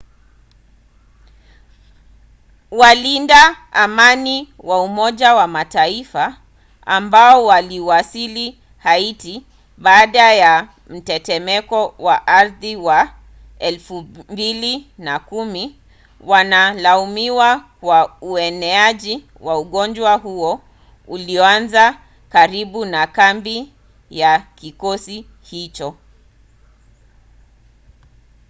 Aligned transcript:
walinda 2.79 3.41
amani 3.71 4.53
wa 4.59 4.83
umoja 4.83 5.33
wa 5.35 5.47
mataifa 5.47 6.37
ambao 6.85 7.45
waliwasili 7.45 8.59
haiti 8.77 9.45
baada 9.77 10.33
ya 10.33 10.69
mtetemeko 10.89 11.95
wa 11.99 12.27
ardhi 12.27 12.75
wa 12.75 13.09
2010 13.59 15.71
wanalaumiwa 16.21 17.59
kwa 17.79 18.17
ueneaji 18.21 19.25
wa 19.39 19.59
ugonjwa 19.59 20.15
huo 20.15 20.61
ulioanza 21.07 21.97
karibu 22.29 22.85
na 22.85 23.07
kambi 23.07 23.73
ya 24.09 24.39
kikosi 24.55 25.25
hicho 25.41 25.95